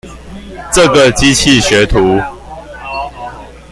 [0.73, 2.19] 這個機器學徒